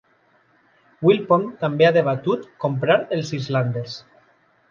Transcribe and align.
Wilpon 1.07 1.43
també 1.63 1.87
ha 1.89 1.93
debatut 1.99 2.49
comprar 2.65 2.97
els 3.19 3.31
Islanders. 3.41 3.99